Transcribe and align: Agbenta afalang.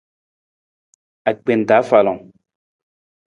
Agbenta 1.31 1.73
afalang. 1.81 2.21